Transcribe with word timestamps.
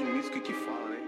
magnífico 0.00 0.40
que 0.40 0.52
fala, 0.52 0.88
né? 0.88 0.99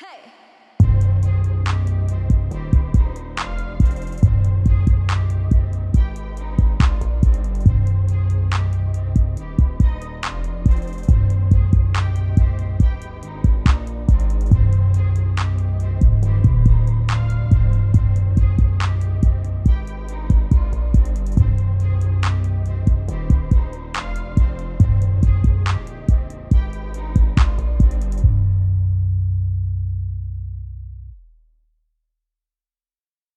Hey! 0.00 0.37